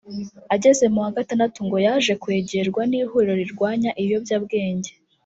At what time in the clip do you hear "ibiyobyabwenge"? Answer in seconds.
4.01-4.91